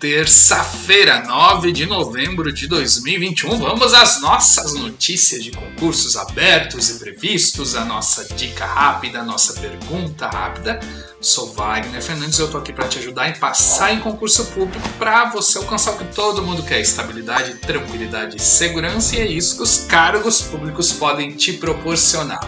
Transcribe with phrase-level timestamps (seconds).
[0.00, 3.58] terça-feira, 9 de novembro de 2021.
[3.58, 9.60] Vamos às nossas notícias de concursos abertos e previstos, a nossa dica rápida, a nossa
[9.60, 10.80] pergunta rápida.
[11.20, 15.26] Sou Wagner Fernandes, eu estou aqui para te ajudar em passar em concurso público para
[15.26, 19.62] você alcançar o que todo mundo quer: estabilidade, tranquilidade e segurança, e é isso que
[19.62, 22.40] os cargos públicos podem te proporcionar.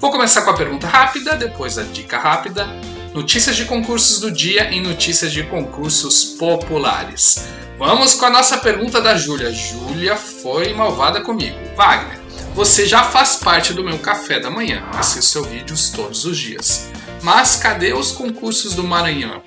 [0.00, 2.66] Vou começar com a pergunta rápida, depois a dica rápida
[3.14, 7.48] notícias de concursos do dia e notícias de concursos populares.
[7.78, 9.52] Vamos com a nossa pergunta da Júlia.
[9.52, 11.56] Júlia foi malvada comigo.
[11.76, 12.18] Wagner,
[12.54, 16.90] você já faz parte do meu café da manhã, assisto seus vídeos todos os dias.
[17.22, 19.42] Mas cadê os concursos do Maranhão?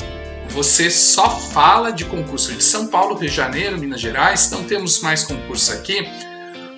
[0.50, 5.02] Você só fala de concurso de São Paulo, Rio de Janeiro, Minas Gerais, não temos
[5.02, 6.06] mais concurso aqui.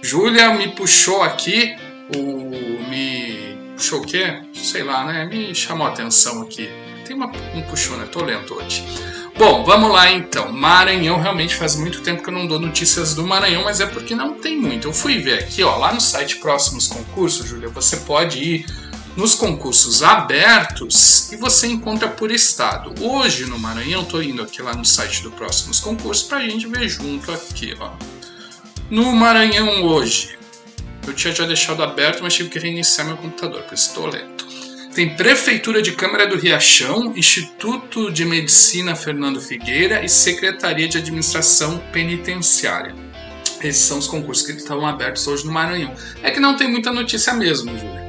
[0.02, 1.76] Júlia me puxou aqui,
[2.16, 2.73] o
[4.06, 4.42] quê?
[4.54, 5.26] Sei lá, né?
[5.26, 6.70] Me chamou a atenção aqui.
[7.06, 8.08] Tem uma, um puxão, né?
[8.12, 8.84] Tô lento hoje.
[9.38, 10.52] Bom, vamos lá então.
[10.52, 14.14] Maranhão, realmente faz muito tempo que eu não dou notícias do Maranhão, mas é porque
[14.14, 14.88] não tem muito.
[14.88, 18.66] Eu fui ver aqui, ó, lá no site Próximos Concursos, Júlia, você pode ir
[19.16, 22.94] nos concursos abertos e você encontra por estado.
[23.04, 26.88] Hoje no Maranhão, tô indo aqui lá no site do Próximos Concursos pra gente ver
[26.88, 27.92] junto aqui, ó.
[28.90, 30.38] No Maranhão hoje,
[31.08, 34.46] eu tinha já deixado aberto, mas tive que reiniciar meu computador, por isso estou lento.
[34.94, 41.82] Tem Prefeitura de Câmara do Riachão, Instituto de Medicina Fernando Figueira e Secretaria de Administração
[41.92, 42.94] Penitenciária.
[43.64, 45.94] Esses são os concursos que estavam abertos hoje no Maranhão.
[46.22, 48.04] É que não tem muita notícia mesmo, Júlia.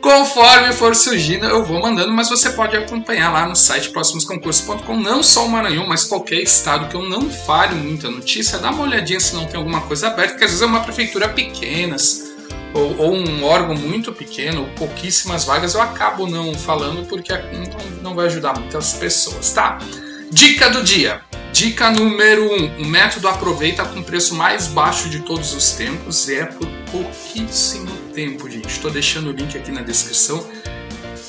[0.00, 5.22] Conforme for surgindo, eu vou mandando, mas você pode acompanhar lá no site próximosconcursos.com, não
[5.22, 9.20] só o Maranhão, mas qualquer estado que eu não fale muita notícia, dá uma olhadinha
[9.20, 11.96] se não tem alguma coisa aberta, porque às vezes é uma prefeitura pequena,
[12.74, 18.14] ou, ou, um órgão muito pequeno, pouquíssimas vagas, eu acabo não falando porque não, não
[18.14, 19.78] vai ajudar muitas pessoas, tá?
[20.30, 21.20] Dica do dia.
[21.52, 22.54] Dica número 1.
[22.54, 27.90] Um, o método aproveita com preço mais baixo de todos os tempos é por pouquíssimo
[28.14, 28.68] tempo, gente.
[28.68, 30.46] Estou deixando o link aqui na descrição.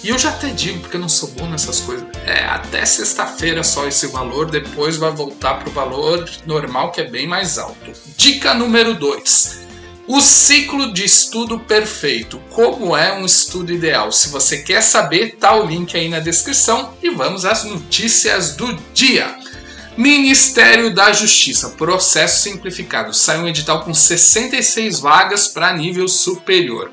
[0.03, 3.63] E eu já até digo, porque eu não sou bom nessas coisas, é até sexta-feira
[3.63, 7.91] só esse valor, depois vai voltar para o valor normal, que é bem mais alto.
[8.17, 9.70] Dica número 2.
[10.07, 12.41] O ciclo de estudo perfeito.
[12.49, 14.11] Como é um estudo ideal?
[14.11, 18.73] Se você quer saber, tá o link aí na descrição e vamos às notícias do
[18.93, 19.35] dia.
[19.95, 23.13] Ministério da Justiça, processo simplificado.
[23.13, 26.91] Sai um edital com 66 vagas para nível superior.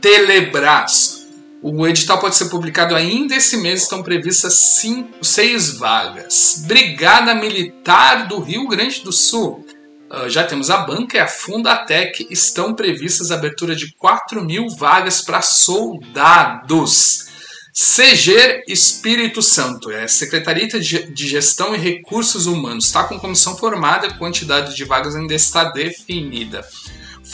[0.00, 1.26] Telebrás.
[1.60, 4.80] O edital pode ser publicado ainda esse mês, estão previstas
[5.22, 6.62] 6 vagas.
[6.66, 9.64] Brigada Militar do Rio Grande do Sul.
[10.10, 14.68] Ah, já temos a banca e a Fundatec, estão previstas a abertura de 4 mil
[14.68, 17.26] vagas para soldados.
[17.72, 24.76] Seger Espírito Santo, é Secretaria de Gestão e Recursos Humanos, está com comissão formada, quantidade
[24.76, 26.64] de vagas ainda está definida.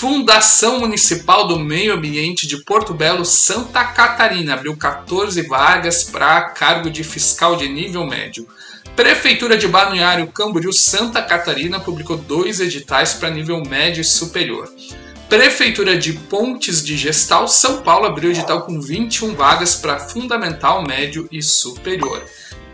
[0.00, 6.88] Fundação Municipal do Meio Ambiente de Porto Belo, Santa Catarina, abriu 14 vagas para cargo
[6.88, 8.48] de fiscal de nível médio.
[8.96, 14.72] Prefeitura de Balneário Camboriú, Santa Catarina, publicou dois editais para nível médio e superior.
[15.28, 21.28] Prefeitura de Pontes de Gestal, São Paulo, abriu edital com 21 vagas para fundamental, médio
[21.30, 22.24] e superior.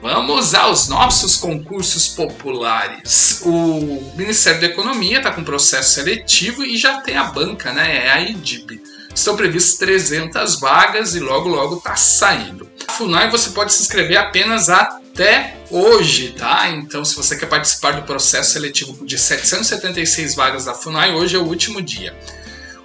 [0.03, 3.41] Vamos aos nossos concursos populares.
[3.45, 8.07] O Ministério da Economia está com processo seletivo e já tem a banca, né?
[8.07, 8.81] É a IDIB.
[9.15, 12.71] Estão previstas 300 vagas e logo logo está saindo.
[12.87, 16.69] A FUNAI você pode se inscrever apenas até hoje, tá?
[16.69, 21.39] Então, se você quer participar do processo seletivo de 776 vagas da FUNAI, hoje é
[21.39, 22.15] o último dia.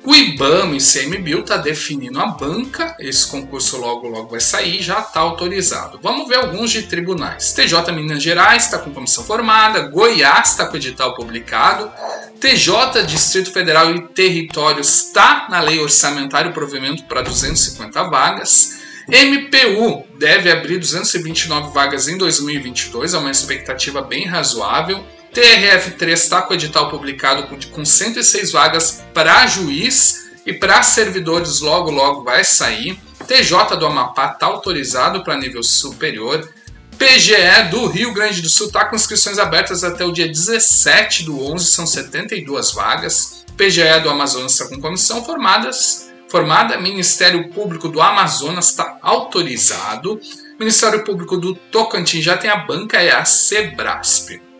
[0.03, 4.99] O IBAMA e CMBio está definindo a banca, esse concurso logo logo vai sair, já
[4.99, 5.99] está autorizado.
[6.01, 7.53] Vamos ver alguns de tribunais.
[7.53, 11.91] TJ Minas Gerais está com comissão formada, Goiás está com edital publicado,
[12.39, 18.81] TJ Distrito Federal e Território está na lei orçamentária o provimento para 250 vagas.
[19.07, 25.05] MPU deve abrir 229 vagas em 2022, é uma expectativa bem razoável.
[25.33, 31.89] TRF3 está com o edital publicado com 106 vagas para juiz e para servidores logo
[31.89, 32.99] logo vai sair.
[33.27, 36.49] TJ do Amapá está autorizado para nível superior.
[36.97, 41.41] PGE do Rio Grande do Sul está com inscrições abertas até o dia 17 do
[41.51, 43.45] 11, são 72 vagas.
[43.55, 46.77] PGE do Amazonas está com comissão formadas, formada.
[46.77, 50.19] Ministério Público do Amazonas está autorizado.
[50.59, 54.50] Ministério Público do Tocantins já tem a banca, é a Sebrasp.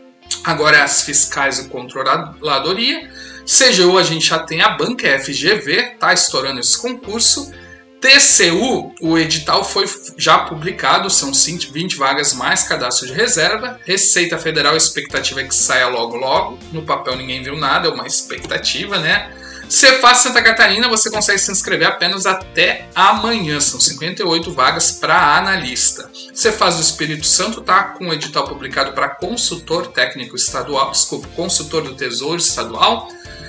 [0.44, 3.10] Agora as fiscais e controladoria.
[3.46, 7.52] CGU a gente já tem a banca FGV, tá estourando esse concurso.
[8.00, 9.86] TCU, o edital foi
[10.18, 13.80] já publicado, são 20 vagas mais cadastro de reserva.
[13.86, 16.58] Receita Federal, expectativa é que saia logo logo.
[16.72, 19.32] No papel ninguém viu nada, é uma expectativa, né?
[19.72, 23.58] Cefaz Santa Catarina, você consegue se inscrever apenas até amanhã.
[23.62, 26.12] São 58 vagas para analista.
[26.34, 31.84] Cefaz do Espírito Santo está com o edital publicado para consultor técnico estadual, desculpa, consultor
[31.84, 33.08] do Tesouro Estadual.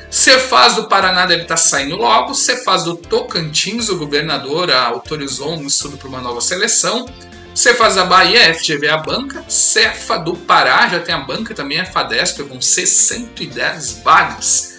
[0.09, 2.35] Cefaz do Paraná deve estar tá saindo logo.
[2.35, 7.05] Cefaz do Tocantins, o governador autorizou um estudo para uma nova seleção.
[7.53, 9.45] Cefaz da Bahia, FGV a banca.
[9.49, 14.72] Cefa do Pará, já tem a banca também, a FADESP, vão ser 110 vagas.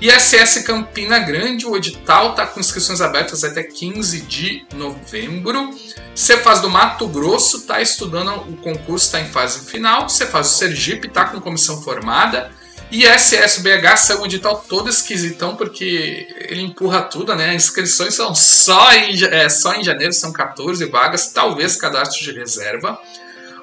[0.00, 5.76] ISS Campina Grande, o edital está com inscrições abertas até 15 de novembro.
[6.14, 10.08] Cefaz do Mato Grosso está estudando o concurso, está em fase final.
[10.08, 12.50] Cefaz do Sergipe está com comissão formada.
[12.90, 17.54] ISS BH saiu um edital todo esquisitão porque ele empurra tudo, né?
[17.54, 22.98] Inscrições são só em, é, só em janeiro, são 14 vagas, talvez cadastro de reserva.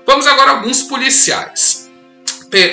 [0.05, 1.86] Vamos agora a alguns policiais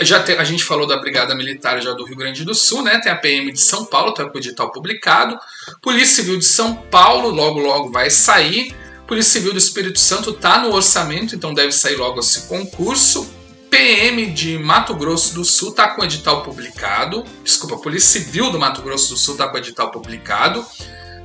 [0.02, 2.98] já a gente falou da Brigada Militar já do Rio Grande do Sul, né?
[3.00, 5.38] Tem a PM de São Paulo, está com o edital publicado.
[5.82, 8.74] Polícia Civil de São Paulo, logo logo vai sair.
[9.06, 13.28] Polícia Civil do Espírito Santo está no orçamento, então deve sair logo esse concurso.
[13.68, 17.24] PM de Mato Grosso do Sul está com o edital publicado.
[17.42, 20.64] Desculpa, Polícia Civil do Mato Grosso do Sul está com o edital publicado.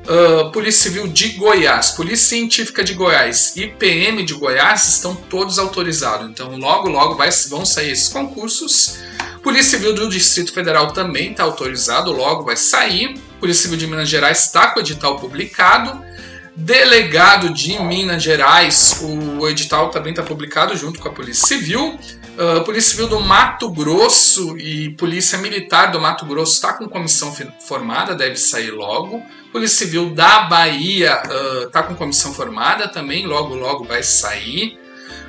[0.09, 5.59] Uh, Polícia Civil de Goiás, Polícia Científica de Goiás e PM de Goiás estão todos
[5.59, 6.27] autorizados.
[6.27, 8.97] Então, logo, logo vai, vão sair esses concursos.
[9.43, 13.19] Polícia Civil do Distrito Federal também está autorizado, logo vai sair.
[13.39, 16.03] Polícia Civil de Minas Gerais está com o edital publicado.
[16.59, 21.97] Delegado de Minas Gerais, o edital também está publicado junto com a Polícia Civil.
[22.37, 27.33] Uh, Polícia Civil do Mato Grosso e Polícia Militar do Mato Grosso está com comissão
[27.65, 29.23] formada, deve sair logo.
[29.53, 31.21] Polícia Civil da Bahia
[31.65, 34.77] está uh, com comissão formada também, logo logo vai sair.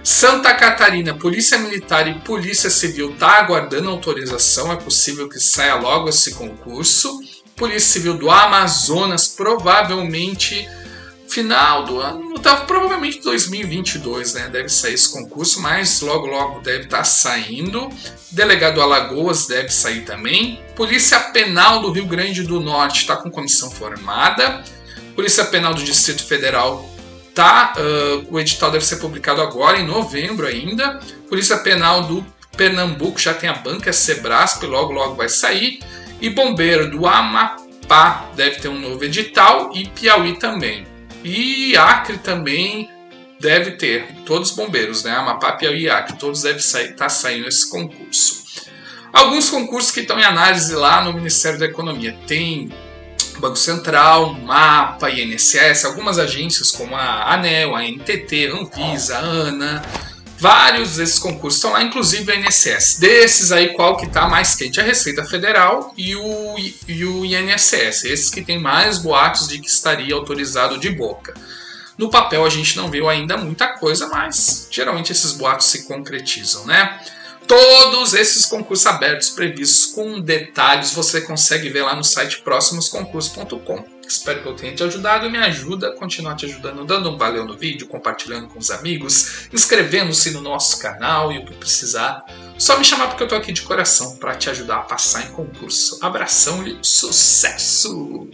[0.02, 6.08] Santa Catarina, Polícia Militar e Polícia Civil está aguardando autorização, é possível que saia logo
[6.08, 7.20] esse concurso.
[7.54, 10.68] Polícia Civil do Amazonas provavelmente
[11.30, 14.48] final do ano, tá, provavelmente 2022, né?
[14.48, 17.88] Deve sair esse concurso, mas logo logo deve estar tá saindo.
[18.30, 20.60] Delegado Alagoas deve sair também.
[20.74, 24.64] Polícia Penal do Rio Grande do Norte está com comissão formada.
[25.14, 26.88] Polícia Penal do Distrito Federal
[27.34, 31.00] tá, uh, o edital deve ser publicado agora em novembro ainda.
[31.28, 32.24] Polícia Penal do
[32.56, 35.80] Pernambuco já tem a banca Sebrasp, logo logo vai sair.
[36.20, 40.86] E Bombeiro do Amapá deve ter um novo edital e Piauí também.
[41.24, 42.90] E Acre também
[43.38, 45.12] deve ter, todos os bombeiros, né?
[45.12, 48.40] Amapá, Piauí e Acre, todos devem estar tá saindo esse concurso.
[49.12, 52.16] Alguns concursos que estão em análise lá no Ministério da Economia.
[52.26, 52.70] Tem
[53.38, 59.82] Banco Central, MAPA, INSS, algumas agências como a ANEL, a NTT, Anvisa, ANA,
[60.40, 62.98] vários desses concursos estão lá, inclusive o INSS.
[62.98, 64.80] Desses aí, qual que está mais quente?
[64.80, 66.56] A Receita Federal e o,
[66.88, 68.04] e o INSS.
[68.04, 71.34] Esses que tem mais boatos de que estaria autorizado de boca.
[71.98, 76.64] No papel a gente não viu ainda muita coisa, mas geralmente esses boatos se concretizam,
[76.64, 76.98] né?
[77.50, 83.84] Todos esses concursos abertos previstos com detalhes você consegue ver lá no site próximosconcursos.com.
[84.06, 87.18] Espero que eu tenha te ajudado e me ajuda a continuar te ajudando, dando um
[87.18, 92.24] valeu no vídeo, compartilhando com os amigos, inscrevendo-se no nosso canal e o que precisar.
[92.56, 95.32] Só me chamar porque eu tô aqui de coração para te ajudar a passar em
[95.32, 95.98] concurso.
[96.02, 98.28] Abração e sucesso!